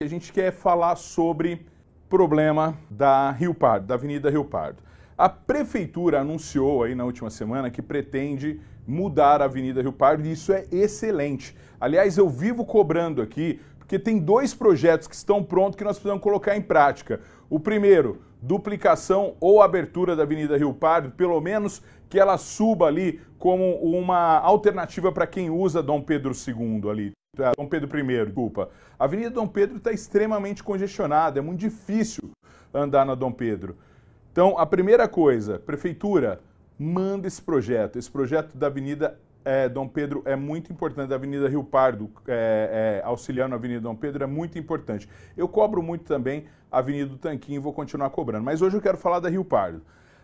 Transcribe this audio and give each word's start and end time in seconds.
A 0.00 0.06
gente 0.06 0.32
quer 0.32 0.52
falar 0.52 0.94
sobre 0.94 1.66
problema 2.08 2.78
da 2.88 3.32
Rio 3.32 3.52
Pardo, 3.52 3.88
da 3.88 3.94
Avenida 3.94 4.30
Rio 4.30 4.44
Pardo. 4.44 4.80
A 5.16 5.28
prefeitura 5.28 6.20
anunciou 6.20 6.84
aí 6.84 6.94
na 6.94 7.04
última 7.04 7.30
semana 7.30 7.68
que 7.68 7.82
pretende 7.82 8.60
mudar 8.86 9.42
a 9.42 9.46
Avenida 9.46 9.82
Rio 9.82 9.92
Pardo 9.92 10.24
e 10.24 10.30
isso 10.30 10.52
é 10.52 10.66
excelente. 10.70 11.56
Aliás, 11.80 12.16
eu 12.16 12.28
vivo 12.28 12.64
cobrando 12.64 13.20
aqui 13.20 13.60
porque 13.76 13.98
tem 13.98 14.20
dois 14.20 14.54
projetos 14.54 15.08
que 15.08 15.16
estão 15.16 15.42
prontos 15.42 15.76
que 15.76 15.82
nós 15.82 15.96
precisamos 15.96 16.22
colocar 16.22 16.56
em 16.56 16.62
prática. 16.62 17.20
O 17.50 17.58
primeiro, 17.58 18.22
duplicação 18.40 19.34
ou 19.40 19.60
abertura 19.60 20.14
da 20.14 20.22
Avenida 20.22 20.56
Rio 20.56 20.72
Pardo, 20.72 21.10
pelo 21.10 21.40
menos 21.40 21.82
que 22.08 22.20
ela 22.20 22.38
suba 22.38 22.86
ali 22.86 23.20
como 23.36 23.74
uma 23.80 24.38
alternativa 24.38 25.10
para 25.10 25.26
quem 25.26 25.50
usa 25.50 25.82
Dom 25.82 26.00
Pedro 26.00 26.32
II 26.32 26.88
ali. 26.88 27.18
Dom 27.56 27.66
Pedro 27.66 27.98
I, 27.98 28.24
desculpa. 28.24 28.70
A 28.98 29.04
Avenida 29.04 29.30
Dom 29.30 29.46
Pedro 29.46 29.76
está 29.76 29.92
extremamente 29.92 30.62
congestionada, 30.62 31.38
é 31.38 31.42
muito 31.42 31.60
difícil 31.60 32.30
andar 32.72 33.04
na 33.04 33.14
Dom 33.14 33.32
Pedro. 33.32 33.76
Então, 34.32 34.58
a 34.58 34.66
primeira 34.66 35.08
coisa, 35.08 35.58
prefeitura, 35.58 36.40
manda 36.78 37.26
esse 37.26 37.40
projeto. 37.42 37.98
Esse 37.98 38.10
projeto 38.10 38.56
da 38.56 38.68
Avenida 38.68 39.18
é, 39.44 39.68
Dom 39.68 39.88
Pedro 39.88 40.22
é 40.24 40.36
muito 40.36 40.72
importante, 40.72 41.08
da 41.08 41.14
Avenida 41.14 41.48
Rio 41.48 41.64
Pardo, 41.64 42.10
é, 42.26 43.00
é, 43.02 43.06
auxiliando 43.06 43.54
a 43.54 43.58
Avenida 43.58 43.80
Dom 43.80 43.96
Pedro, 43.96 44.22
é 44.22 44.26
muito 44.26 44.58
importante. 44.58 45.08
Eu 45.36 45.48
cobro 45.48 45.82
muito 45.82 46.04
também 46.04 46.44
a 46.70 46.78
Avenida 46.78 47.06
do 47.06 47.16
Tanquinho 47.16 47.56
e 47.56 47.58
vou 47.58 47.72
continuar 47.72 48.10
cobrando. 48.10 48.44
Mas 48.44 48.60
hoje 48.60 48.76
eu 48.76 48.80
quero 48.80 48.96
falar 48.96 49.20
da 49.20 49.28
Rio 49.28 49.44
Pardo. 49.44 49.82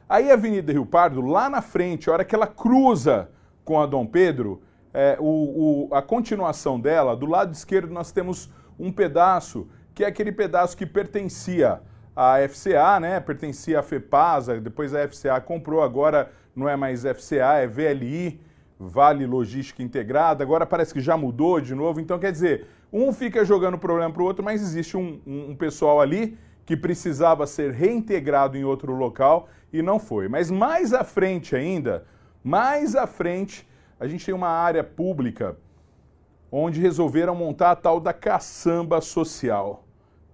Aí 0.08 0.30
a 0.30 0.34
Avenida 0.34 0.72
Rio 0.72 0.84
Pardo, 0.84 1.20
lá 1.22 1.48
na 1.48 1.62
frente, 1.62 2.10
a 2.10 2.12
hora 2.12 2.24
que 2.24 2.34
ela 2.34 2.46
cruza 2.46 3.30
com 3.64 3.80
a 3.80 3.86
Dom 3.86 4.04
Pedro, 4.06 4.62
é, 4.94 5.16
o, 5.18 5.88
o, 5.90 5.94
a 5.94 6.00
continuação 6.00 6.78
dela, 6.78 7.16
do 7.16 7.26
lado 7.26 7.52
esquerdo 7.52 7.92
nós 7.92 8.12
temos 8.12 8.48
um 8.78 8.92
pedaço 8.92 9.68
que 9.92 10.04
é 10.04 10.06
aquele 10.06 10.32
pedaço 10.32 10.76
que 10.76 10.86
pertencia 10.86 11.80
à 12.16 12.36
FCA, 12.48 13.00
né? 13.00 13.20
Pertencia 13.20 13.80
à 13.80 13.82
FEPASA, 13.82 14.60
depois 14.60 14.94
a 14.94 15.06
FCA 15.08 15.40
comprou, 15.40 15.82
agora 15.82 16.32
não 16.54 16.68
é 16.68 16.76
mais 16.76 17.02
FCA, 17.02 17.54
é 17.58 17.66
VLI, 17.66 18.40
Vale 18.78 19.26
Logística 19.26 19.82
Integrada, 19.82 20.42
agora 20.42 20.66
parece 20.66 20.92
que 20.92 21.00
já 21.00 21.16
mudou 21.16 21.60
de 21.60 21.74
novo. 21.74 22.00
Então, 22.00 22.18
quer 22.18 22.32
dizer, 22.32 22.66
um 22.92 23.12
fica 23.12 23.44
jogando 23.44 23.78
problema 23.78 24.12
para 24.12 24.22
o 24.22 24.24
outro, 24.24 24.44
mas 24.44 24.62
existe 24.62 24.96
um, 24.96 25.20
um, 25.26 25.50
um 25.50 25.56
pessoal 25.56 26.00
ali 26.00 26.38
que 26.66 26.76
precisava 26.76 27.46
ser 27.46 27.72
reintegrado 27.72 28.56
em 28.56 28.64
outro 28.64 28.94
local 28.94 29.48
e 29.72 29.82
não 29.82 29.98
foi. 29.98 30.28
Mas 30.28 30.50
mais 30.50 30.92
à 30.92 31.04
frente 31.04 31.54
ainda, 31.54 32.04
mais 32.42 32.96
à 32.96 33.06
frente, 33.06 33.68
a 33.98 34.06
gente 34.06 34.24
tem 34.24 34.34
uma 34.34 34.48
área 34.48 34.82
pública 34.82 35.56
onde 36.50 36.80
resolveram 36.80 37.34
montar 37.34 37.72
a 37.72 37.76
tal 37.76 37.98
da 37.98 38.12
caçamba 38.12 39.00
social. 39.00 39.84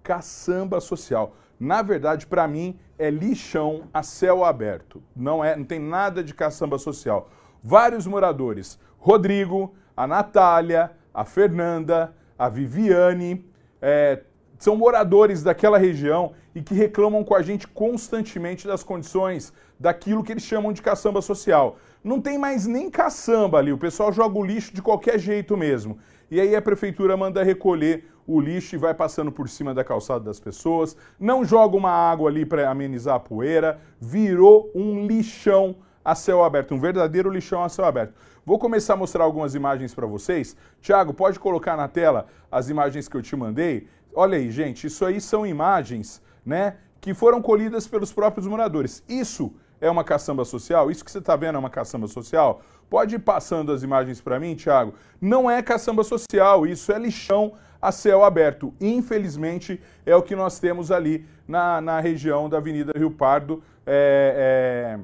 Caçamba 0.02 0.80
social. 0.80 1.34
Na 1.58 1.82
verdade, 1.82 2.26
para 2.26 2.46
mim, 2.48 2.78
é 2.98 3.10
lixão 3.10 3.84
a 3.92 4.02
céu 4.02 4.44
aberto. 4.44 5.02
Não 5.14 5.44
é, 5.44 5.56
não 5.56 5.64
tem 5.64 5.78
nada 5.78 6.22
de 6.22 6.34
caçamba 6.34 6.78
social. 6.78 7.30
Vários 7.62 8.06
moradores, 8.06 8.78
Rodrigo, 8.98 9.74
a 9.96 10.06
Natália, 10.06 10.92
a 11.12 11.24
Fernanda, 11.24 12.14
a 12.38 12.48
Viviane, 12.48 13.46
é, 13.80 14.22
são 14.60 14.76
moradores 14.76 15.42
daquela 15.42 15.78
região 15.78 16.32
e 16.54 16.60
que 16.60 16.74
reclamam 16.74 17.24
com 17.24 17.34
a 17.34 17.40
gente 17.40 17.66
constantemente 17.66 18.66
das 18.66 18.84
condições 18.84 19.54
daquilo 19.78 20.22
que 20.22 20.32
eles 20.32 20.42
chamam 20.42 20.70
de 20.70 20.82
caçamba 20.82 21.22
social. 21.22 21.78
Não 22.04 22.20
tem 22.20 22.36
mais 22.36 22.66
nem 22.66 22.90
caçamba 22.90 23.58
ali, 23.58 23.72
o 23.72 23.78
pessoal 23.78 24.12
joga 24.12 24.38
o 24.38 24.44
lixo 24.44 24.74
de 24.74 24.82
qualquer 24.82 25.18
jeito 25.18 25.56
mesmo. 25.56 25.98
E 26.30 26.38
aí 26.38 26.54
a 26.54 26.60
prefeitura 26.60 27.16
manda 27.16 27.42
recolher 27.42 28.04
o 28.26 28.38
lixo 28.38 28.74
e 28.74 28.78
vai 28.78 28.92
passando 28.92 29.32
por 29.32 29.48
cima 29.48 29.72
da 29.72 29.82
calçada 29.82 30.20
das 30.20 30.38
pessoas, 30.38 30.94
não 31.18 31.42
joga 31.42 31.74
uma 31.74 31.90
água 31.90 32.28
ali 32.28 32.44
para 32.44 32.70
amenizar 32.70 33.16
a 33.16 33.20
poeira, 33.20 33.80
virou 33.98 34.70
um 34.74 35.06
lixão 35.06 35.74
a 36.04 36.14
céu 36.14 36.44
aberto, 36.44 36.74
um 36.74 36.78
verdadeiro 36.78 37.30
lixão 37.30 37.64
a 37.64 37.68
céu 37.68 37.86
aberto. 37.86 38.14
Vou 38.44 38.58
começar 38.58 38.94
a 38.94 38.96
mostrar 38.96 39.24
algumas 39.24 39.54
imagens 39.54 39.94
para 39.94 40.06
vocês. 40.06 40.56
Tiago, 40.80 41.12
pode 41.12 41.38
colocar 41.38 41.76
na 41.76 41.88
tela 41.88 42.26
as 42.50 42.68
imagens 42.68 43.06
que 43.06 43.16
eu 43.16 43.22
te 43.22 43.36
mandei? 43.36 43.86
Olha 44.14 44.36
aí, 44.36 44.50
gente, 44.50 44.86
isso 44.86 45.04
aí 45.04 45.20
são 45.20 45.46
imagens, 45.46 46.22
né, 46.44 46.76
que 47.00 47.14
foram 47.14 47.40
colhidas 47.40 47.86
pelos 47.86 48.12
próprios 48.12 48.46
moradores. 48.46 49.02
Isso 49.08 49.54
é 49.80 49.90
uma 49.90 50.04
caçamba 50.04 50.44
social? 50.44 50.90
Isso 50.90 51.04
que 51.04 51.10
você 51.10 51.18
está 51.18 51.36
vendo 51.36 51.56
é 51.56 51.58
uma 51.58 51.70
caçamba 51.70 52.06
social? 52.06 52.62
Pode 52.88 53.14
ir 53.14 53.20
passando 53.20 53.72
as 53.72 53.82
imagens 53.82 54.20
para 54.20 54.40
mim, 54.40 54.54
Tiago. 54.54 54.94
Não 55.20 55.50
é 55.50 55.62
caçamba 55.62 56.02
social, 56.02 56.66
isso 56.66 56.92
é 56.92 56.98
lixão 56.98 57.52
a 57.80 57.92
céu 57.92 58.24
aberto. 58.24 58.74
Infelizmente, 58.80 59.80
é 60.04 60.14
o 60.14 60.22
que 60.22 60.36
nós 60.36 60.58
temos 60.58 60.90
ali 60.90 61.24
na, 61.46 61.80
na 61.80 62.00
região 62.00 62.48
da 62.48 62.58
Avenida 62.58 62.92
Rio 62.96 63.10
Pardo. 63.10 63.62
É, 63.86 64.98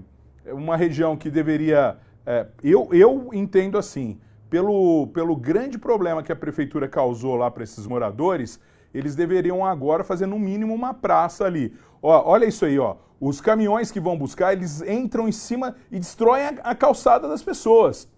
é 0.44 0.52
uma 0.52 0.76
região 0.76 1.16
que 1.16 1.30
deveria. 1.30 1.96
É, 2.26 2.46
eu, 2.62 2.88
eu 2.92 3.30
entendo 3.32 3.78
assim, 3.78 4.20
pelo, 4.50 5.06
pelo 5.08 5.36
grande 5.36 5.78
problema 5.78 6.22
que 6.22 6.32
a 6.32 6.36
prefeitura 6.36 6.88
causou 6.88 7.36
lá 7.36 7.50
para 7.50 7.62
esses 7.62 7.86
moradores 7.86 8.60
eles 8.98 9.14
deveriam 9.14 9.64
agora 9.64 10.02
fazer 10.02 10.26
no 10.26 10.38
mínimo 10.38 10.74
uma 10.74 10.94
praça 10.94 11.44
ali. 11.44 11.74
Ó, 12.02 12.22
olha 12.30 12.46
isso 12.46 12.64
aí, 12.64 12.78
ó. 12.78 12.96
Os 13.20 13.40
caminhões 13.40 13.90
que 13.90 14.00
vão 14.00 14.16
buscar, 14.16 14.52
eles 14.52 14.82
entram 14.82 15.28
em 15.28 15.32
cima 15.32 15.76
e 15.90 15.98
destroem 15.98 16.44
a, 16.44 16.54
a 16.64 16.74
calçada 16.74 17.28
das 17.28 17.42
pessoas. 17.42 18.08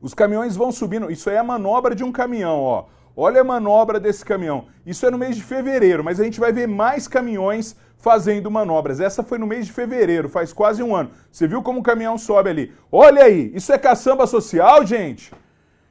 Os 0.00 0.14
caminhões 0.14 0.56
vão 0.56 0.72
subindo. 0.72 1.10
Isso 1.10 1.28
aí 1.28 1.36
é 1.36 1.38
a 1.38 1.44
manobra 1.44 1.94
de 1.94 2.04
um 2.04 2.12
caminhão, 2.12 2.60
ó. 2.60 2.86
Olha 3.16 3.40
a 3.40 3.44
manobra 3.44 4.00
desse 4.00 4.24
caminhão. 4.24 4.66
Isso 4.86 5.04
é 5.04 5.10
no 5.10 5.18
mês 5.18 5.36
de 5.36 5.42
fevereiro, 5.42 6.02
mas 6.02 6.20
a 6.20 6.24
gente 6.24 6.40
vai 6.40 6.52
ver 6.52 6.66
mais 6.66 7.06
caminhões 7.06 7.76
fazendo 7.98 8.50
manobras. 8.50 8.98
Essa 8.98 9.22
foi 9.22 9.38
no 9.38 9.46
mês 9.46 9.66
de 9.66 9.72
fevereiro, 9.72 10.28
faz 10.28 10.52
quase 10.52 10.82
um 10.82 10.94
ano. 10.94 11.10
Você 11.30 11.46
viu 11.46 11.62
como 11.62 11.80
o 11.80 11.82
caminhão 11.82 12.16
sobe 12.16 12.48
ali? 12.48 12.72
Olha 12.90 13.24
aí, 13.24 13.52
isso 13.54 13.72
é 13.72 13.78
caçamba 13.78 14.26
social, 14.26 14.86
gente? 14.86 15.32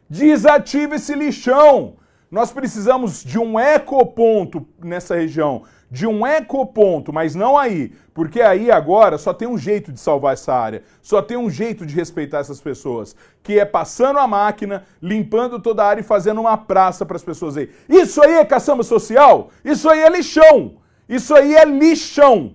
Desativa 0.09 0.95
esse 0.95 1.13
lixão. 1.13 1.97
Nós 2.31 2.51
precisamos 2.51 3.23
de 3.23 3.39
um 3.39 3.59
ecoponto 3.59 4.67
nessa 4.83 5.15
região, 5.15 5.63
de 5.89 6.05
um 6.05 6.25
ecoponto, 6.27 7.11
mas 7.11 7.33
não 7.33 7.57
aí, 7.57 7.91
porque 8.13 8.39
aí 8.39 8.69
agora 8.69 9.17
só 9.17 9.33
tem 9.33 9.47
um 9.47 9.57
jeito 9.57 9.91
de 9.91 9.99
salvar 9.99 10.33
essa 10.33 10.53
área, 10.53 10.83
só 11.01 11.23
tem 11.23 11.35
um 11.35 11.49
jeito 11.49 11.87
de 11.87 11.95
respeitar 11.95 12.37
essas 12.37 12.61
pessoas, 12.61 13.15
que 13.41 13.59
é 13.59 13.65
passando 13.65 14.19
a 14.19 14.27
máquina, 14.27 14.85
limpando 15.01 15.59
toda 15.59 15.83
a 15.83 15.87
área 15.87 16.01
e 16.01 16.03
fazendo 16.03 16.41
uma 16.41 16.55
praça 16.55 17.03
para 17.03 17.15
as 17.15 17.23
pessoas 17.23 17.57
aí. 17.57 17.71
Isso 17.89 18.21
aí 18.21 18.33
é 18.33 18.45
caçamba 18.45 18.83
social? 18.83 19.49
Isso 19.65 19.89
aí 19.89 20.01
é 20.01 20.09
lixão. 20.09 20.73
Isso 21.07 21.33
aí 21.33 21.55
é 21.55 21.65
lixão. 21.65 22.53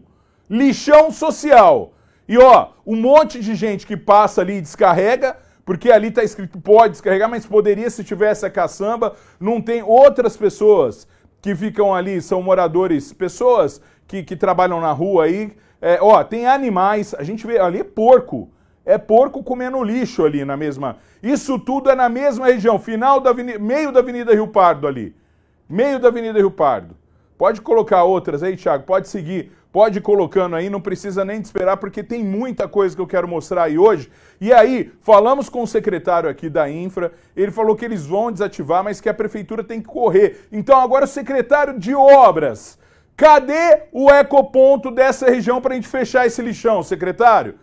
Lixão 0.49 1.11
social. 1.11 1.95
E 2.29 2.39
ó, 2.39 2.69
um 2.87 2.95
monte 2.95 3.41
de 3.41 3.57
gente 3.57 3.87
que 3.87 3.97
passa 3.97 4.41
ali 4.41 4.59
e 4.59 4.61
descarrega, 4.61 5.37
porque 5.65 5.91
ali 5.91 6.09
está 6.09 6.23
escrito 6.23 6.61
pode 6.61 6.93
descarregar, 6.93 7.29
mas 7.29 7.47
poderia 7.47 7.89
se 7.89 8.05
tivesse 8.05 8.45
a 8.45 8.51
caçamba. 8.51 9.15
Não 9.41 9.61
tem 9.61 9.83
outras 9.83 10.37
pessoas 10.37 11.09
que 11.41 11.55
ficam 11.55 11.95
ali, 11.95 12.21
são 12.21 12.43
moradores, 12.43 13.13
pessoas 13.13 13.81
que, 14.07 14.23
que 14.23 14.37
trabalham 14.37 14.81
na 14.81 14.93
rua 14.93 15.25
aí. 15.25 15.53
É, 15.81 15.99
ó, 16.01 16.23
tem 16.25 16.47
animais, 16.47 17.15
a 17.15 17.23
gente 17.23 17.47
vê 17.47 17.59
ali 17.59 17.81
é 17.81 17.85
porco. 17.85 18.51
É 18.87 18.99
porco 18.99 19.43
comendo 19.43 19.83
lixo 19.83 20.25
ali 20.25 20.45
na 20.45 20.57
mesma. 20.57 20.99
Isso 21.23 21.59
tudo 21.59 21.91
é 21.91 21.95
na 21.95 22.09
mesma 22.09 22.47
região, 22.47 22.79
final 22.79 23.19
da 23.19 23.31
avenida, 23.31 23.59
meio 23.59 23.91
da 23.91 24.01
Avenida 24.01 24.35
Rio 24.35 24.49
Pardo 24.49 24.87
ali. 24.87 25.15
Meio 25.69 25.99
da 25.99 26.09
Avenida 26.09 26.39
Rio 26.39 26.51
Pardo. 26.51 26.95
Pode 27.37 27.61
colocar 27.61 28.05
outras 28.05 28.43
aí, 28.43 28.57
Thiago, 28.57 28.85
pode 28.85 29.09
seguir 29.09 29.51
Pode 29.75 29.99
ir 29.99 30.03
colocando 30.03 30.55
aí, 30.55 30.71
não 30.71 30.81
precisa 30.81 31.25
nem 31.25 31.41
esperar, 31.41 31.79
porque 31.79 32.01
tem 32.01 32.23
muita 32.23 32.69
coisa 32.69 32.95
que 32.95 33.03
eu 33.03 33.09
quero 33.09 33.27
mostrar 33.27 33.65
aí 33.65 33.77
hoje. 33.77 34.09
E 34.41 34.53
aí, 34.53 34.93
falamos 35.01 35.49
com 35.49 35.65
o 35.65 35.67
secretário 35.67 36.31
aqui 36.31 36.49
da 36.49 36.71
Infra, 36.71 37.11
ele 37.37 37.51
falou 37.51 37.75
que 37.75 37.85
eles 37.85 38.07
vão 38.07 38.31
desativar, 38.31 38.85
mas 38.85 39.01
que 39.01 39.09
a 39.09 39.13
prefeitura 39.15 39.65
tem 39.65 39.81
que 39.81 39.89
correr. 39.89 40.47
Então 40.53 40.79
agora 40.79 41.07
o 41.07 41.09
secretário 41.09 41.77
de 41.77 41.93
obras, 41.93 42.79
cadê 43.17 43.89
o 43.91 44.09
ecoponto 44.13 44.93
dessa 44.93 45.29
região 45.29 45.61
para 45.61 45.73
a 45.73 45.75
gente 45.75 45.89
fechar 45.89 46.25
esse 46.25 46.41
lixão, 46.41 46.81
secretário? 46.81 47.57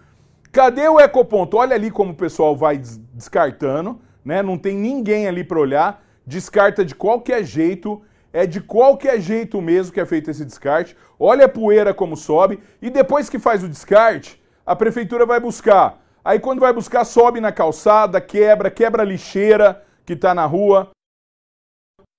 Cadê 0.51 0.89
o 0.89 0.99
ecoponto? 0.99 1.55
Olha 1.55 1.77
ali 1.77 1.89
como 1.89 2.11
o 2.11 2.15
pessoal 2.15 2.57
vai 2.57 2.77
descartando, 3.13 4.01
né? 4.25 4.43
Não 4.43 4.57
tem 4.57 4.75
ninguém 4.75 5.29
ali 5.29 5.45
para 5.45 5.57
olhar, 5.57 6.03
descarta 6.27 6.83
de 6.83 6.93
qualquer 6.93 7.45
jeito 7.45 8.01
é 8.33 8.45
de 8.45 8.61
qualquer 8.61 9.19
jeito 9.19 9.61
mesmo 9.61 9.93
que 9.93 9.99
é 9.99 10.05
feito 10.05 10.31
esse 10.31 10.45
descarte. 10.45 10.95
Olha 11.19 11.45
a 11.45 11.49
poeira 11.49 11.93
como 11.93 12.15
sobe 12.15 12.59
e 12.81 12.89
depois 12.89 13.29
que 13.29 13.39
faz 13.39 13.63
o 13.63 13.69
descarte, 13.69 14.41
a 14.65 14.75
prefeitura 14.75 15.25
vai 15.25 15.39
buscar. 15.39 16.01
Aí 16.23 16.39
quando 16.39 16.59
vai 16.59 16.71
buscar, 16.71 17.03
sobe 17.03 17.41
na 17.41 17.51
calçada, 17.51 18.21
quebra, 18.21 18.69
quebra 18.69 19.03
a 19.03 19.05
lixeira 19.05 19.83
que 20.05 20.13
está 20.13 20.33
na 20.33 20.45
rua. 20.45 20.89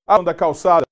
A 0.06 0.20
da 0.20 0.34
calçada 0.34 0.82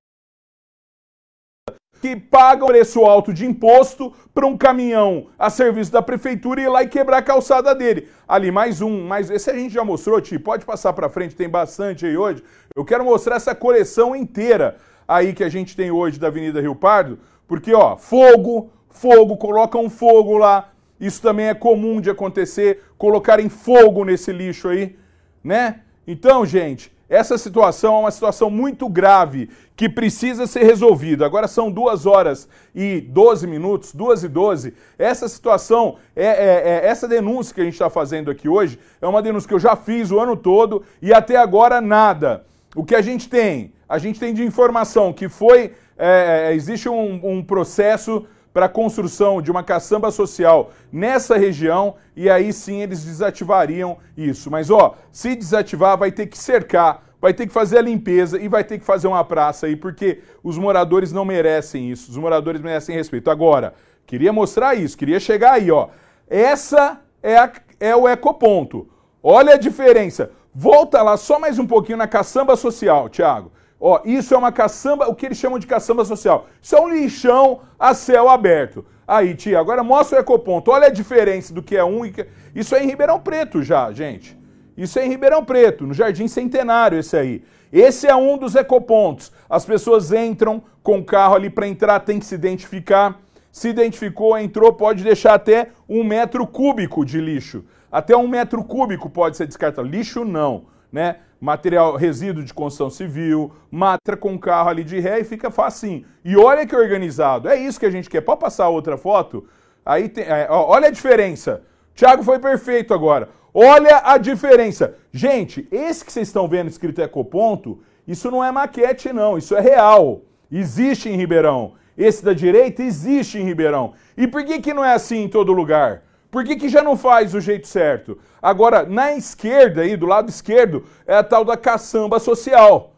que 2.01 2.17
pagam 2.17 2.69
preço 2.69 3.05
alto 3.05 3.33
de 3.33 3.45
imposto 3.45 4.13
para 4.35 4.47
um 4.47 4.57
caminhão 4.57 5.27
a 5.39 5.51
serviço 5.51 5.93
da 5.93 6.01
prefeitura 6.01 6.61
ir 6.61 6.69
lá 6.69 6.83
e 6.83 6.89
quebrar 6.89 7.19
a 7.19 7.23
calçada 7.23 7.75
dele. 7.75 8.09
Ali, 8.27 8.51
mais 8.51 8.81
um, 8.81 9.07
mais 9.07 9.31
esse 9.31 9.51
a 9.51 9.55
gente 9.55 9.75
já 9.75 9.85
mostrou, 9.85 10.21
Ti, 10.21 10.39
pode 10.39 10.65
passar 10.65 10.93
para 10.95 11.11
frente, 11.11 11.37
tem 11.37 11.49
bastante 11.49 12.07
aí 12.07 12.17
hoje. 12.17 12.43
Eu 12.75 12.85
quero 12.85 13.05
mostrar 13.05 13.37
essa 13.37 13.55
coleção 13.55 14.17
inteira 14.17 14.79
aí 15.11 15.33
que 15.33 15.43
a 15.43 15.49
gente 15.49 15.75
tem 15.75 15.91
hoje 15.91 16.21
da 16.21 16.29
Avenida 16.29 16.61
Rio 16.61 16.77
Pardo, 16.77 17.19
porque, 17.49 17.75
ó, 17.75 17.97
fogo, 17.97 18.71
fogo, 18.89 19.37
colocam 19.37 19.91
fogo 19.91 20.39
lá, 20.39 20.71
isso 21.01 21.21
também 21.21 21.47
é 21.47 21.55
comum 21.55 22.01
de 22.01 22.09
acontecer, 22.09 22.85
colocarem 22.97 23.49
fogo 23.49 24.05
nesse 24.05 24.31
lixo 24.31 24.69
aí, 24.69 24.97
né? 25.43 25.81
Então, 26.07 26.47
gente, 26.47 26.93
essa 27.09 27.37
situação 27.37 27.97
é 27.97 27.99
uma 28.03 28.11
situação 28.13 28.49
muito 28.49 28.89
grave 28.89 29.51
que 29.75 29.89
precisa 29.89 30.47
ser 30.47 30.63
resolvida. 30.63 31.27
Agora 31.27 31.49
são 31.49 31.73
duas 31.73 32.07
horas 32.07 32.49
e 32.73 33.01
12 33.01 33.49
minutos, 33.49 33.93
duas 33.93 34.23
e 34.23 34.29
12. 34.29 34.75
Essa 34.97 35.27
situação, 35.27 35.97
é, 36.15 36.27
é, 36.27 36.63
é 36.69 36.87
essa 36.87 37.09
denúncia 37.09 37.53
que 37.53 37.61
a 37.61 37.65
gente 37.65 37.73
está 37.73 37.91
fazendo 37.91 38.31
aqui 38.31 38.49
hoje, 38.49 38.79
é 39.03 39.09
uma 39.09 39.23
denúncia 39.23 39.49
que 39.49 39.55
eu 39.55 39.59
já 39.59 39.75
fiz 39.75 40.13
o 40.13 40.21
ano 40.21 40.37
todo 40.37 40.85
e 41.03 41.13
até 41.13 41.35
agora 41.35 41.81
nada. 41.81 42.47
O 42.77 42.85
que 42.85 42.95
a 42.95 43.03
gente 43.03 43.29
tem? 43.29 43.73
A 43.91 43.99
gente 43.99 44.21
tem 44.21 44.33
de 44.33 44.45
informação 44.45 45.13
que 45.13 45.29
foi. 45.29 45.75
É, 45.99 46.51
é 46.51 46.55
existe 46.55 46.89
um, 46.89 47.21
um 47.25 47.43
processo 47.43 48.25
para 48.55 48.67
a 48.67 48.69
construção 48.69 49.43
de 49.43 49.51
uma 49.51 49.65
caçamba 49.65 50.13
social 50.13 50.71
nessa 50.93 51.37
região 51.37 51.97
e 52.15 52.31
aí 52.31 52.53
sim 52.53 52.83
eles 52.83 53.05
desativariam 53.05 53.99
isso. 54.17 54.49
Mas 54.49 54.71
ó, 54.71 54.95
se 55.11 55.35
desativar 55.35 55.99
vai 55.99 56.13
ter 56.13 56.27
que 56.27 56.39
cercar, 56.39 57.03
vai 57.21 57.35
ter 57.35 57.49
que 57.49 57.53
fazer 57.53 57.79
a 57.79 57.83
limpeza 57.83 58.41
e 58.41 58.47
vai 58.47 58.63
ter 58.63 58.79
que 58.79 58.85
fazer 58.85 59.09
uma 59.09 59.25
praça 59.25 59.67
aí 59.67 59.75
porque 59.75 60.21
os 60.41 60.57
moradores 60.57 61.11
não 61.11 61.25
merecem 61.25 61.91
isso. 61.91 62.13
Os 62.13 62.17
moradores 62.17 62.63
merecem 62.63 62.95
respeito. 62.95 63.29
Agora, 63.29 63.75
queria 64.07 64.33
mostrar 64.33 64.77
isso, 64.77 64.97
queria 64.97 65.19
chegar 65.19 65.55
aí, 65.55 65.69
ó. 65.69 65.89
Essa 66.29 67.01
é, 67.21 67.37
a, 67.37 67.51
é 67.81 67.97
o 67.97 68.09
ecoponto. 68.09 68.89
Olha 69.21 69.55
a 69.55 69.59
diferença. 69.59 70.31
Volta 70.55 71.03
lá 71.03 71.17
só 71.17 71.41
mais 71.41 71.59
um 71.59 71.67
pouquinho 71.67 71.99
na 71.99 72.07
caçamba 72.07 72.55
social, 72.55 73.09
Thiago. 73.09 73.51
Ó, 73.81 74.03
isso 74.05 74.35
é 74.35 74.37
uma 74.37 74.53
caçamba, 74.53 75.09
o 75.09 75.15
que 75.15 75.25
eles 75.25 75.39
chamam 75.39 75.59
de 75.59 75.67
caçamba 75.67 76.05
social. 76.05 76.47
Isso 76.61 76.77
é 76.77 76.81
um 76.81 76.89
lixão 76.89 77.61
a 77.79 77.95
céu 77.95 78.29
aberto. 78.29 78.85
Aí, 79.09 79.35
tia, 79.35 79.59
agora 79.59 79.83
mostra 79.83 80.19
o 80.19 80.21
ecoponto. 80.21 80.71
Olha 80.71 80.89
a 80.89 80.91
diferença 80.91 81.55
do 81.55 81.63
que 81.63 81.77
é 81.77 81.83
um 81.83 82.05
e 82.05 82.13
que... 82.13 82.27
Isso 82.55 82.75
é 82.77 82.85
em 82.85 82.87
Ribeirão 82.87 83.19
Preto 83.19 83.63
já, 83.63 83.91
gente. 83.91 84.39
Isso 84.77 84.99
é 84.99 85.07
em 85.07 85.09
Ribeirão 85.09 85.45
Preto, 85.45 85.87
no 85.87 85.95
Jardim 85.95 86.29
Centenário 86.29 86.99
esse 86.99 87.17
aí. 87.17 87.43
Esse 87.73 88.07
é 88.07 88.15
um 88.15 88.37
dos 88.37 88.55
ecopontos. 88.55 89.33
As 89.49 89.65
pessoas 89.65 90.13
entram 90.13 90.63
com 90.83 90.99
o 90.99 91.05
carro 91.05 91.35
ali 91.35 91.49
para 91.49 91.67
entrar, 91.67 92.01
tem 92.01 92.19
que 92.19 92.27
se 92.27 92.35
identificar. 92.35 93.19
Se 93.51 93.69
identificou, 93.69 94.39
entrou, 94.39 94.73
pode 94.73 95.03
deixar 95.03 95.35
até 95.35 95.69
um 95.89 96.05
metro 96.05 96.47
cúbico 96.47 97.05
de 97.05 97.21
lixo. 97.21 97.65
Até 97.91 98.17
um 98.17 98.29
metro 98.29 98.63
cúbico 98.63 99.11
pode 99.11 99.37
ser 99.37 99.47
descartado. 99.47 99.89
Lixo 99.89 100.25
não, 100.25 100.67
né? 100.93 101.17
Material, 101.41 101.97
resíduo 101.97 102.45
de 102.45 102.53
construção 102.53 102.91
civil, 102.91 103.51
matra 103.71 104.17
com 104.17 104.39
carro 104.39 104.69
ali 104.69 104.85
de 104.85 105.01
ré 105.01 105.21
e 105.21 105.25
fica 105.25 105.51
facinho. 105.51 106.05
E 106.25 106.37
olha 106.37 106.67
que 106.67 106.77
organizado, 106.77 107.49
é 107.49 107.57
isso 107.57 107.81
que 107.81 107.87
a 107.87 107.91
gente 107.91 108.11
quer. 108.11 108.21
Pode 108.21 108.41
passar 108.41 108.69
outra 108.69 108.99
foto? 108.99 109.47
Aí 109.85 110.09
tem, 110.09 110.25
é, 110.25 110.47
olha 110.51 110.89
a 110.89 110.91
diferença. 110.91 111.63
Thiago 111.95 112.23
foi 112.23 112.39
perfeito 112.39 112.93
agora. 112.93 113.31
Olha 113.53 114.03
a 114.05 114.19
diferença. 114.19 114.95
Gente, 115.13 115.67
esse 115.73 116.05
que 116.05 116.13
vocês 116.13 116.29
estão 116.29 116.47
vendo 116.47 116.69
escrito 116.69 117.01
Ecoponto, 117.01 117.81
isso 118.07 118.31
não 118.31 118.45
é 118.45 118.53
maquete 118.53 119.13
não, 119.13 119.39
isso 119.39 119.57
é 119.57 119.61
real. 119.61 120.23
Existe 120.51 121.09
em 121.09 121.17
Ribeirão. 121.17 121.75
Esse 121.97 122.25
da 122.25 122.33
direita 122.33 122.83
existe 122.83 123.39
em 123.39 123.45
Ribeirão. 123.45 123.95
E 124.17 124.27
por 124.27 124.45
que, 124.45 124.61
que 124.61 124.75
não 124.75 124.85
é 124.85 124.95
assim 124.95 125.25
em 125.25 125.29
todo 125.29 125.53
lugar? 125.53 126.03
Por 126.31 126.45
que, 126.45 126.57
que 126.57 126.69
já 126.69 126.83
não 126.83 126.97
faz 126.97 127.33
do 127.33 127.41
jeito 127.41 127.67
certo? 127.67 128.19
Agora, 128.41 128.85
na 128.85 129.13
esquerda 129.15 129.83
aí, 129.83 129.97
do 129.97 130.07
lado 130.07 130.29
esquerdo, 130.29 130.85
é 131.07 131.17
a 131.17 131.25
tal 131.25 131.45
da 131.45 131.57
caçamba 131.57 132.19
social. 132.21 132.95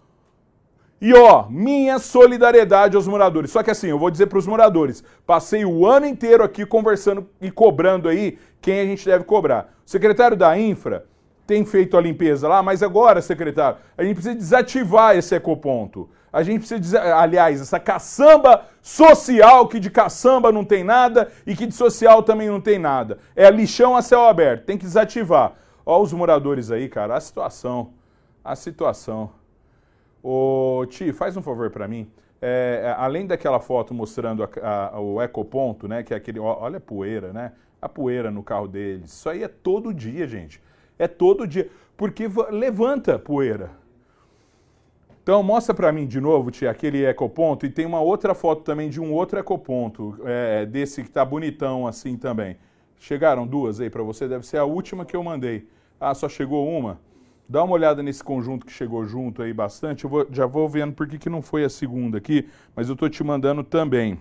E 1.00 1.12
ó, 1.14 1.46
minha 1.48 1.98
solidariedade 1.98 2.94
aos 2.94 3.08
moradores. 3.08 3.50
Só 3.50 3.62
que 3.62 3.70
assim, 3.70 3.88
eu 3.88 3.98
vou 3.98 4.10
dizer 4.10 4.26
para 4.26 4.38
os 4.38 4.46
moradores, 4.46 5.02
passei 5.26 5.64
o 5.64 5.84
ano 5.84 6.06
inteiro 6.06 6.44
aqui 6.44 6.64
conversando 6.64 7.28
e 7.40 7.50
cobrando 7.50 8.08
aí 8.08 8.38
quem 8.60 8.78
a 8.78 8.84
gente 8.84 9.04
deve 9.04 9.24
cobrar. 9.24 9.74
O 9.84 9.90
secretário 9.90 10.36
da 10.36 10.56
Infra 10.56 11.06
tem 11.44 11.64
feito 11.64 11.96
a 11.96 12.00
limpeza 12.00 12.46
lá, 12.46 12.62
mas 12.62 12.84
agora, 12.84 13.20
secretário, 13.20 13.78
a 13.98 14.04
gente 14.04 14.14
precisa 14.14 14.34
desativar 14.34 15.16
esse 15.16 15.34
ecoponto. 15.34 16.08
A 16.32 16.42
gente 16.42 16.60
precisa, 16.60 17.16
aliás, 17.16 17.60
essa 17.60 17.78
caçamba 17.78 18.64
social, 18.80 19.68
que 19.68 19.78
de 19.78 19.90
caçamba 19.90 20.50
não 20.50 20.64
tem 20.64 20.82
nada 20.82 21.30
e 21.46 21.54
que 21.54 21.66
de 21.66 21.74
social 21.74 22.22
também 22.22 22.48
não 22.48 22.60
tem 22.60 22.78
nada. 22.78 23.18
É 23.36 23.50
lixão 23.50 23.94
a 23.94 24.00
céu 24.00 24.24
aberto, 24.24 24.64
tem 24.64 24.78
que 24.78 24.84
desativar. 24.84 25.52
Olha 25.84 26.02
os 26.02 26.12
moradores 26.12 26.70
aí, 26.70 26.88
cara, 26.88 27.16
a 27.16 27.20
situação. 27.20 27.92
A 28.42 28.56
situação. 28.56 29.30
Ô, 30.22 30.86
Ti, 30.88 31.12
faz 31.12 31.36
um 31.36 31.42
favor 31.42 31.70
para 31.70 31.86
mim. 31.86 32.10
É, 32.40 32.80
é, 32.84 32.94
além 32.96 33.26
daquela 33.26 33.60
foto 33.60 33.92
mostrando 33.92 34.42
a, 34.42 34.96
a, 34.96 35.00
o 35.00 35.20
ecoponto, 35.22 35.86
né, 35.86 36.02
que 36.02 36.14
é 36.14 36.16
aquele, 36.16 36.40
olha 36.40 36.78
a 36.78 36.80
poeira, 36.80 37.32
né? 37.32 37.52
A 37.80 37.88
poeira 37.88 38.30
no 38.30 38.42
carro 38.42 38.66
deles. 38.66 39.12
Isso 39.12 39.28
aí 39.28 39.42
é 39.42 39.48
todo 39.48 39.92
dia, 39.92 40.26
gente. 40.26 40.62
É 40.98 41.06
todo 41.06 41.46
dia. 41.46 41.68
Porque 41.96 42.28
levanta 42.50 43.18
poeira. 43.18 43.70
Então 45.22 45.40
mostra 45.40 45.72
para 45.72 45.92
mim 45.92 46.06
de 46.06 46.20
novo, 46.20 46.50
tia, 46.50 46.70
aquele 46.70 47.06
ecoponto 47.06 47.64
e 47.64 47.70
tem 47.70 47.86
uma 47.86 48.00
outra 48.00 48.34
foto 48.34 48.62
também 48.62 48.90
de 48.90 49.00
um 49.00 49.12
outro 49.12 49.38
ecoponto, 49.38 50.18
é, 50.24 50.66
desse 50.66 51.04
que 51.04 51.10
tá 51.10 51.24
bonitão 51.24 51.86
assim 51.86 52.16
também. 52.16 52.56
Chegaram 52.98 53.46
duas 53.46 53.80
aí 53.80 53.88
para 53.88 54.02
você, 54.02 54.26
deve 54.26 54.44
ser 54.44 54.58
a 54.58 54.64
última 54.64 55.04
que 55.04 55.14
eu 55.14 55.22
mandei. 55.22 55.68
Ah, 56.00 56.12
só 56.12 56.28
chegou 56.28 56.68
uma? 56.68 56.98
Dá 57.48 57.62
uma 57.62 57.74
olhada 57.74 58.02
nesse 58.02 58.22
conjunto 58.24 58.66
que 58.66 58.72
chegou 58.72 59.04
junto 59.04 59.42
aí 59.42 59.52
bastante. 59.52 60.04
Eu 60.04 60.10
vou, 60.10 60.26
já 60.32 60.46
vou 60.46 60.68
vendo 60.68 60.92
por 60.92 61.06
que, 61.06 61.18
que 61.18 61.30
não 61.30 61.40
foi 61.40 61.64
a 61.64 61.68
segunda 61.68 62.18
aqui, 62.18 62.48
mas 62.74 62.88
eu 62.88 62.96
tô 62.96 63.08
te 63.08 63.22
mandando 63.22 63.62
também. 63.62 64.18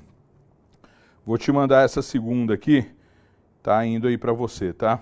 Vou 1.26 1.38
te 1.38 1.52
mandar 1.52 1.84
essa 1.84 2.04
segunda 2.04 2.54
aqui, 2.54 2.86
tá 3.64 3.84
indo 3.86 4.08
aí 4.08 4.18
para 4.18 4.34
você, 4.34 4.72
tá? 4.74 5.00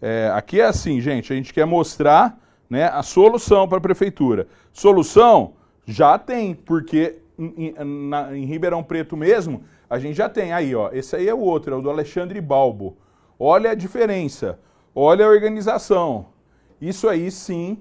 É, 0.00 0.30
aqui 0.32 0.60
é 0.60 0.66
assim, 0.66 1.00
gente, 1.00 1.32
a 1.32 1.36
gente 1.36 1.52
quer 1.52 1.64
mostrar 1.64 2.38
né, 2.68 2.84
a 2.84 3.02
solução 3.02 3.68
para 3.68 3.78
a 3.78 3.80
prefeitura. 3.80 4.48
Solução 4.72 5.54
já 5.86 6.18
tem, 6.18 6.54
porque 6.54 7.18
em, 7.38 7.74
na, 8.08 8.36
em, 8.36 8.44
Ribeirão 8.44 8.82
Preto 8.82 9.16
mesmo, 9.16 9.64
a 9.88 9.98
gente 9.98 10.16
já 10.16 10.28
tem. 10.28 10.52
Aí, 10.52 10.74
ó, 10.74 10.90
esse 10.92 11.14
aí 11.14 11.28
é 11.28 11.34
o 11.34 11.38
outro, 11.38 11.74
é 11.74 11.78
o 11.78 11.82
do 11.82 11.90
Alexandre 11.90 12.40
Balbo. 12.40 12.96
Olha 13.38 13.70
a 13.70 13.74
diferença, 13.74 14.58
olha 14.94 15.26
a 15.26 15.28
organização. 15.28 16.26
Isso 16.80 17.08
aí 17.08 17.30
sim 17.30 17.78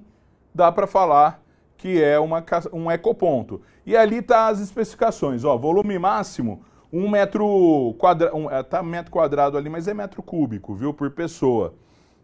dá 0.53 0.71
para 0.71 0.87
falar 0.87 1.43
que 1.77 2.01
é 2.01 2.19
uma, 2.19 2.43
um 2.73 2.91
ecoponto. 2.91 3.61
E 3.85 3.95
ali 3.95 4.21
tá 4.21 4.47
as 4.47 4.59
especificações, 4.59 5.44
ó, 5.44 5.57
volume 5.57 5.99
máximo, 5.99 6.61
um 6.92 7.09
metro 7.09 7.94
quadrado, 7.97 8.35
um, 8.35 8.49
é, 8.49 8.63
tá 8.63 8.81
metro 8.81 9.11
quadrado 9.11 9.57
ali, 9.57 9.69
mas 9.69 9.87
é 9.87 9.94
metro 9.94 10.23
cúbico, 10.23 10.73
viu, 10.73 10.94
por 10.94 11.11
pessoa. 11.11 11.73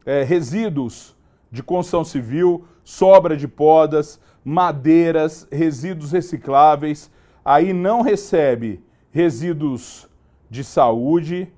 É, 0.06 0.24
resíduos, 0.24 1.16
de 1.52 1.62
construção 1.62 2.04
civil, 2.04 2.66
sobra 2.84 3.36
de 3.36 3.48
podas, 3.48 4.20
madeiras, 4.44 5.48
resíduos 5.52 6.12
recicláveis. 6.12 7.12
Aí 7.44 7.74
não 7.74 8.02
recebe 8.02 8.82
resíduos 9.12 10.10
de 10.50 10.64
saúde, 10.64 11.52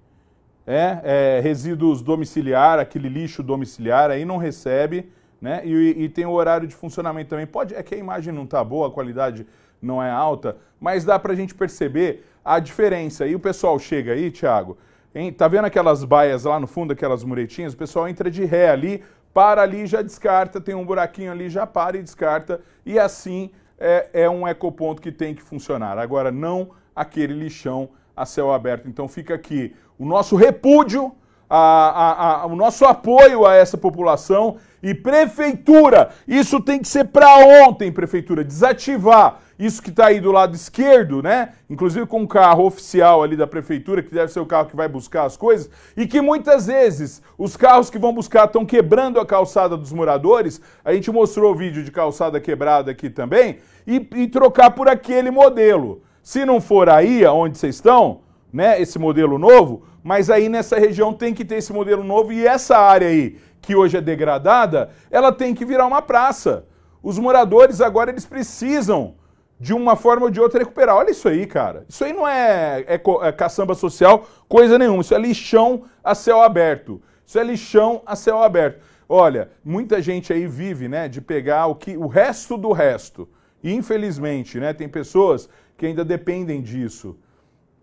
é, 0.65 0.99
é, 1.03 1.39
resíduos 1.41 2.01
domiciliar, 2.01 2.79
aquele 2.79 3.09
lixo 3.09 3.43
domiciliar, 3.43 4.09
aí 4.09 4.25
não 4.25 4.37
recebe, 4.37 5.11
né? 5.41 5.61
E, 5.65 6.03
e, 6.03 6.09
tem 6.09 6.25
o 6.25 6.31
horário 6.31 6.67
de 6.67 6.73
funcionamento 6.73 7.31
também. 7.31 7.45
Pode, 7.45 7.75
é 7.75 7.83
que 7.83 7.93
a 7.93 7.97
imagem 7.97 8.33
não 8.33 8.45
está 8.45 8.63
boa, 8.63 8.87
a 8.87 8.91
qualidade 8.91 9.45
não 9.81 10.01
é 10.01 10.09
alta, 10.09 10.55
mas 10.79 11.03
dá 11.03 11.19
para 11.19 11.33
a 11.33 11.35
gente 11.35 11.53
perceber 11.53 12.25
a 12.45 12.59
diferença. 12.59 13.27
E 13.27 13.35
o 13.35 13.39
pessoal 13.39 13.77
chega 13.77 14.13
aí, 14.13 14.31
Thiago, 14.31 14.77
hein, 15.13 15.33
tá 15.33 15.47
vendo 15.49 15.65
aquelas 15.65 16.05
baias 16.05 16.45
lá 16.45 16.59
no 16.59 16.67
fundo, 16.67 16.93
aquelas 16.93 17.25
muretinhas? 17.25 17.73
O 17.73 17.77
pessoal 17.77 18.07
entra 18.07 18.31
de 18.31 18.45
ré 18.45 18.69
ali 18.69 19.03
para 19.33 19.61
ali 19.61 19.85
já 19.87 20.01
descarta, 20.01 20.61
tem 20.61 20.75
um 20.75 20.85
buraquinho 20.85 21.31
ali, 21.31 21.49
já 21.49 21.65
para 21.65 21.97
e 21.97 22.03
descarta, 22.03 22.61
e 22.85 22.99
assim 22.99 23.49
é, 23.79 24.09
é 24.13 24.29
um 24.29 24.47
ecoponto 24.47 25.01
que 25.01 25.11
tem 25.11 25.33
que 25.33 25.41
funcionar. 25.41 25.97
Agora, 25.97 26.31
não 26.31 26.71
aquele 26.95 27.33
lixão 27.33 27.89
a 28.15 28.25
céu 28.25 28.53
aberto. 28.53 28.87
Então 28.87 29.07
fica 29.07 29.33
aqui 29.33 29.75
o 29.97 30.05
nosso 30.05 30.35
repúdio, 30.35 31.11
a, 31.49 31.57
a, 31.57 32.41
a, 32.41 32.45
o 32.45 32.55
nosso 32.55 32.85
apoio 32.85 33.45
a 33.45 33.53
essa 33.53 33.77
população 33.77 34.57
e 34.81 34.93
prefeitura, 34.93 36.09
isso 36.27 36.59
tem 36.59 36.79
que 36.79 36.87
ser 36.87 37.05
para 37.05 37.37
ontem, 37.65 37.91
prefeitura, 37.91 38.43
desativar 38.43 39.39
isso 39.57 39.81
que 39.81 39.89
está 39.89 40.07
aí 40.07 40.19
do 40.19 40.31
lado 40.31 40.55
esquerdo, 40.55 41.21
né? 41.21 41.53
Inclusive 41.69 42.05
com 42.05 42.23
o 42.23 42.27
carro 42.27 42.65
oficial 42.65 43.21
ali 43.23 43.35
da 43.35 43.45
prefeitura, 43.45 44.01
que 44.01 44.13
deve 44.13 44.31
ser 44.31 44.39
o 44.39 44.45
carro 44.45 44.69
que 44.69 44.75
vai 44.75 44.87
buscar 44.87 45.25
as 45.25 45.37
coisas, 45.37 45.69
e 45.95 46.07
que 46.07 46.21
muitas 46.21 46.67
vezes 46.67 47.21
os 47.37 47.55
carros 47.55 47.89
que 47.89 47.99
vão 47.99 48.13
buscar 48.13 48.45
estão 48.45 48.65
quebrando 48.65 49.19
a 49.19 49.25
calçada 49.25 49.77
dos 49.77 49.91
moradores. 49.91 50.59
A 50.83 50.93
gente 50.93 51.11
mostrou 51.11 51.51
o 51.51 51.55
vídeo 51.55 51.83
de 51.83 51.91
calçada 51.91 52.39
quebrada 52.39 52.91
aqui 52.91 53.09
também, 53.09 53.59
e, 53.85 54.07
e 54.15 54.27
trocar 54.27 54.71
por 54.71 54.87
aquele 54.87 55.29
modelo. 55.29 56.01
Se 56.21 56.45
não 56.45 56.61
for 56.61 56.89
aí 56.89 57.25
aonde 57.25 57.57
vocês 57.57 57.75
estão, 57.75 58.21
né, 58.51 58.81
esse 58.81 58.97
modelo 58.97 59.37
novo, 59.37 59.83
mas 60.03 60.29
aí 60.29 60.47
nessa 60.49 60.77
região 60.77 61.13
tem 61.13 61.33
que 61.33 61.45
ter 61.45 61.55
esse 61.55 61.73
modelo 61.73 62.03
novo 62.03 62.31
e 62.31 62.45
essa 62.45 62.77
área 62.77 63.07
aí, 63.07 63.37
que 63.61 63.75
hoje 63.75 63.97
é 63.97 64.01
degradada, 64.01 64.89
ela 65.09 65.31
tem 65.31 65.53
que 65.53 65.65
virar 65.65 65.85
uma 65.85 66.01
praça. 66.01 66.65
Os 67.01 67.19
moradores 67.19 67.81
agora 67.81 68.11
eles 68.11 68.25
precisam 68.25 69.15
de 69.63 69.73
uma 69.73 69.95
forma 69.95 70.25
ou 70.25 70.29
de 70.29 70.41
outra 70.41 70.59
recuperar. 70.59 70.97
Olha 70.97 71.11
isso 71.11 71.25
aí, 71.25 71.47
cara. 71.47 71.85
Isso 71.87 72.03
aí 72.03 72.11
não 72.11 72.27
é, 72.27 72.81
é, 72.85 73.01
é 73.21 73.31
caçamba 73.31 73.73
social, 73.73 74.27
coisa 74.45 74.77
nenhuma. 74.77 75.01
Isso 75.01 75.15
é 75.15 75.17
lixão 75.17 75.85
a 76.03 76.13
céu 76.13 76.41
aberto. 76.41 77.01
Isso 77.25 77.39
é 77.39 77.43
lixão 77.45 78.01
a 78.05 78.13
céu 78.13 78.43
aberto. 78.43 78.81
Olha, 79.07 79.49
muita 79.63 80.01
gente 80.01 80.33
aí 80.33 80.45
vive, 80.47 80.89
né, 80.89 81.07
de 81.07 81.21
pegar 81.21 81.67
o 81.67 81.75
que 81.75 81.95
o 81.95 82.07
resto 82.07 82.57
do 82.57 82.73
resto. 82.73 83.29
E 83.63 83.73
infelizmente, 83.73 84.59
né, 84.59 84.73
tem 84.73 84.89
pessoas 84.89 85.47
que 85.77 85.85
ainda 85.85 86.03
dependem 86.03 86.61
disso. 86.61 87.15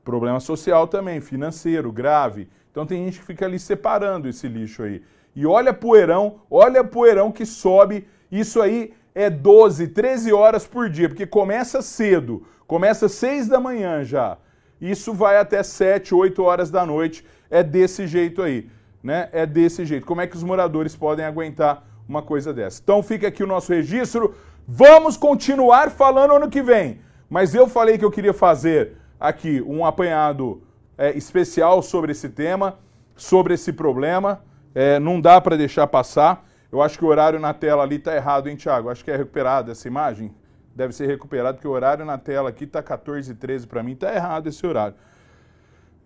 Problema 0.04 0.38
social 0.38 0.86
também, 0.86 1.18
financeiro, 1.18 1.90
grave. 1.90 2.46
Então 2.70 2.84
tem 2.84 3.06
gente 3.06 3.20
que 3.20 3.24
fica 3.24 3.46
ali 3.46 3.58
separando 3.58 4.28
esse 4.28 4.46
lixo 4.46 4.82
aí. 4.82 5.02
E 5.34 5.46
olha 5.46 5.72
poeirão, 5.72 6.42
olha 6.50 6.84
poeirão 6.84 7.32
que 7.32 7.46
sobe. 7.46 8.06
Isso 8.30 8.60
aí 8.60 8.92
é 9.14 9.28
12, 9.28 9.88
13 9.88 10.32
horas 10.32 10.66
por 10.66 10.88
dia, 10.88 11.08
porque 11.08 11.26
começa 11.26 11.82
cedo, 11.82 12.46
começa 12.66 13.08
6 13.08 13.48
da 13.48 13.60
manhã 13.60 14.04
já. 14.04 14.38
Isso 14.80 15.12
vai 15.12 15.36
até 15.36 15.62
7, 15.62 16.14
8 16.14 16.42
horas 16.42 16.70
da 16.70 16.86
noite. 16.86 17.24
É 17.50 17.62
desse 17.62 18.06
jeito 18.06 18.42
aí, 18.42 18.70
né? 19.02 19.28
É 19.32 19.44
desse 19.44 19.84
jeito. 19.84 20.06
Como 20.06 20.20
é 20.20 20.26
que 20.26 20.36
os 20.36 20.42
moradores 20.42 20.96
podem 20.96 21.24
aguentar 21.24 21.84
uma 22.08 22.22
coisa 22.22 22.52
dessa? 22.52 22.80
Então 22.82 23.02
fica 23.02 23.28
aqui 23.28 23.42
o 23.42 23.46
nosso 23.46 23.72
registro. 23.72 24.34
Vamos 24.66 25.16
continuar 25.16 25.90
falando 25.90 26.34
ano 26.34 26.48
que 26.48 26.62
vem. 26.62 27.00
Mas 27.28 27.54
eu 27.54 27.68
falei 27.68 27.98
que 27.98 28.04
eu 28.04 28.10
queria 28.10 28.32
fazer 28.32 28.96
aqui 29.18 29.60
um 29.60 29.84
apanhado 29.84 30.62
é, 30.96 31.16
especial 31.16 31.82
sobre 31.82 32.12
esse 32.12 32.28
tema, 32.28 32.78
sobre 33.14 33.54
esse 33.54 33.72
problema. 33.72 34.42
É, 34.74 34.98
não 34.98 35.20
dá 35.20 35.40
para 35.40 35.56
deixar 35.56 35.86
passar. 35.86 36.48
Eu 36.72 36.80
acho 36.80 36.96
que 36.96 37.04
o 37.04 37.08
horário 37.08 37.40
na 37.40 37.52
tela 37.52 37.82
ali 37.82 37.96
está 37.96 38.14
errado, 38.14 38.48
hein, 38.48 38.56
Thiago? 38.56 38.90
Acho 38.90 39.04
que 39.04 39.10
é 39.10 39.16
recuperado 39.16 39.70
essa 39.70 39.88
imagem. 39.88 40.32
Deve 40.74 40.94
ser 40.94 41.06
recuperado, 41.06 41.56
porque 41.56 41.66
o 41.66 41.72
horário 41.72 42.04
na 42.04 42.16
tela 42.16 42.48
aqui 42.48 42.64
está 42.64 42.82
14 42.82 43.32
e 43.32 43.34
13 43.34 43.66
para 43.66 43.82
mim. 43.82 43.92
Está 43.92 44.14
errado 44.14 44.46
esse 44.46 44.64
horário. 44.64 44.94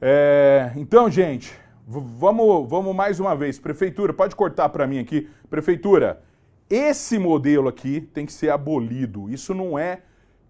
É, 0.00 0.72
então, 0.76 1.10
gente, 1.10 1.54
vamos, 1.86 2.68
vamos 2.68 2.94
mais 2.94 3.20
uma 3.20 3.36
vez. 3.36 3.58
Prefeitura, 3.58 4.14
pode 4.14 4.34
cortar 4.34 4.70
para 4.70 4.86
mim 4.86 4.98
aqui. 4.98 5.28
Prefeitura, 5.50 6.22
esse 6.68 7.18
modelo 7.18 7.68
aqui 7.68 8.00
tem 8.00 8.24
que 8.24 8.32
ser 8.32 8.50
abolido. 8.50 9.30
Isso 9.30 9.54
não 9.54 9.78
é 9.78 10.00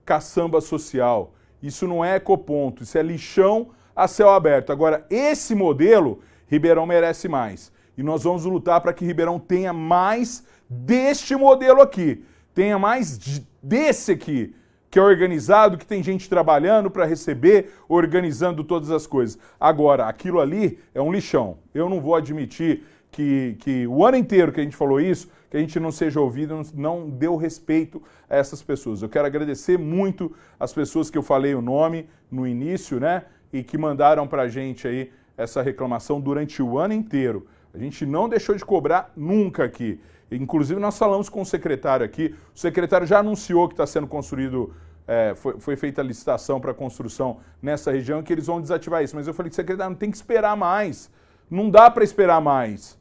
caçamba 0.04 0.60
social. 0.60 1.34
Isso 1.60 1.88
não 1.88 2.04
é 2.04 2.16
ecoponto. 2.16 2.84
Isso 2.84 2.96
é 2.96 3.02
lixão 3.02 3.70
a 3.96 4.06
céu 4.06 4.30
aberto. 4.30 4.70
Agora, 4.70 5.04
esse 5.10 5.56
modelo, 5.56 6.20
Ribeirão 6.46 6.86
merece 6.86 7.28
mais. 7.28 7.72
E 7.96 8.02
nós 8.02 8.24
vamos 8.24 8.44
lutar 8.44 8.80
para 8.80 8.92
que 8.92 9.04
Ribeirão 9.04 9.38
tenha 9.38 9.72
mais 9.72 10.44
deste 10.68 11.36
modelo 11.36 11.80
aqui. 11.80 12.24
Tenha 12.54 12.78
mais 12.78 13.18
desse 13.62 14.12
aqui, 14.12 14.54
que 14.90 14.98
é 14.98 15.02
organizado, 15.02 15.76
que 15.76 15.86
tem 15.86 16.02
gente 16.02 16.28
trabalhando 16.28 16.90
para 16.90 17.04
receber, 17.04 17.72
organizando 17.88 18.62
todas 18.62 18.90
as 18.90 19.06
coisas. 19.06 19.38
Agora, 19.58 20.06
aquilo 20.06 20.40
ali 20.40 20.78
é 20.94 21.02
um 21.02 21.12
lixão. 21.12 21.58
Eu 21.74 21.88
não 21.88 22.00
vou 22.00 22.14
admitir 22.14 22.84
que, 23.10 23.56
que 23.60 23.86
o 23.86 24.04
ano 24.04 24.16
inteiro 24.16 24.52
que 24.52 24.60
a 24.60 24.62
gente 24.64 24.76
falou 24.76 25.00
isso, 25.00 25.28
que 25.48 25.56
a 25.56 25.60
gente 25.60 25.78
não 25.78 25.92
seja 25.92 26.20
ouvido, 26.20 26.60
não 26.74 27.08
deu 27.08 27.36
respeito 27.36 28.02
a 28.28 28.36
essas 28.36 28.62
pessoas. 28.62 29.02
Eu 29.02 29.08
quero 29.08 29.26
agradecer 29.26 29.78
muito 29.78 30.34
as 30.58 30.72
pessoas 30.72 31.10
que 31.10 31.16
eu 31.16 31.22
falei 31.22 31.54
o 31.54 31.62
nome 31.62 32.08
no 32.30 32.46
início, 32.46 32.98
né? 32.98 33.24
E 33.52 33.62
que 33.62 33.78
mandaram 33.78 34.26
para 34.26 34.42
a 34.42 34.48
gente 34.48 34.88
aí 34.88 35.12
essa 35.36 35.62
reclamação 35.62 36.20
durante 36.20 36.60
o 36.60 36.76
ano 36.76 36.94
inteiro. 36.94 37.46
A 37.74 37.78
gente 37.78 38.06
não 38.06 38.28
deixou 38.28 38.54
de 38.54 38.64
cobrar 38.64 39.12
nunca 39.16 39.64
aqui. 39.64 40.00
Inclusive, 40.30 40.80
nós 40.80 40.96
falamos 40.96 41.28
com 41.28 41.42
o 41.42 41.46
secretário 41.46 42.06
aqui. 42.06 42.34
O 42.54 42.58
secretário 42.58 43.06
já 43.06 43.18
anunciou 43.18 43.66
que 43.66 43.74
está 43.74 43.86
sendo 43.86 44.06
construído, 44.06 44.72
é, 45.08 45.34
foi, 45.34 45.58
foi, 45.58 45.76
feita 45.76 46.00
a 46.00 46.04
licitação 46.04 46.60
para 46.60 46.72
construção 46.72 47.38
nessa 47.60 47.90
região 47.90 48.22
que 48.22 48.32
eles 48.32 48.46
vão 48.46 48.60
desativar 48.60 49.02
isso. 49.02 49.16
Mas 49.16 49.26
eu 49.26 49.34
falei 49.34 49.50
que 49.50 49.56
secretário 49.56 49.90
não 49.90 49.98
tem 49.98 50.10
que 50.10 50.16
esperar 50.16 50.56
mais. 50.56 51.10
Não 51.50 51.68
dá 51.68 51.90
para 51.90 52.04
esperar 52.04 52.40
mais. 52.40 52.96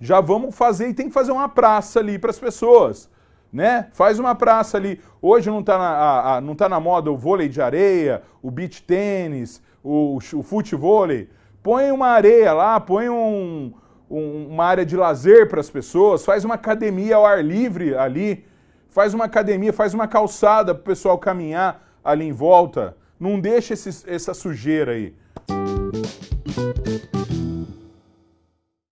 Já 0.00 0.20
vamos 0.20 0.54
fazer 0.54 0.88
e 0.88 0.94
tem 0.94 1.08
que 1.08 1.14
fazer 1.14 1.32
uma 1.32 1.48
praça 1.48 1.98
ali 1.98 2.16
para 2.16 2.30
as 2.30 2.38
pessoas. 2.38 3.10
Né? 3.52 3.88
Faz 3.92 4.20
uma 4.20 4.34
praça 4.34 4.76
ali. 4.76 5.00
Hoje 5.20 5.50
não 5.50 5.60
está 5.60 5.76
na, 5.76 6.40
não 6.40 6.54
tá 6.54 6.68
na 6.68 6.78
moda 6.78 7.10
o 7.10 7.16
vôlei 7.16 7.48
de 7.48 7.60
areia, 7.60 8.22
o 8.40 8.50
beach 8.50 8.82
tênis, 8.82 9.60
o, 9.82 10.18
o 10.34 10.42
futevôlei. 10.42 11.28
Põe 11.62 11.90
uma 11.90 12.08
areia 12.08 12.52
lá, 12.52 12.78
põe 12.78 13.08
um, 13.08 13.72
um, 14.18 14.48
uma 14.48 14.64
área 14.64 14.86
de 14.86 14.96
lazer 14.96 15.48
para 15.48 15.60
as 15.60 15.70
pessoas, 15.70 16.24
faz 16.24 16.44
uma 16.44 16.54
academia 16.54 17.16
ao 17.16 17.26
ar 17.26 17.44
livre 17.44 17.96
ali, 17.96 18.44
faz 18.88 19.12
uma 19.12 19.24
academia, 19.24 19.72
faz 19.72 19.92
uma 19.94 20.06
calçada 20.06 20.74
para 20.74 20.82
o 20.82 20.84
pessoal 20.84 21.18
caminhar 21.18 21.84
ali 22.02 22.24
em 22.24 22.32
volta. 22.32 22.96
Não 23.18 23.40
deixa 23.40 23.74
essa 23.74 24.34
sujeira 24.34 24.92
aí. 24.92 25.14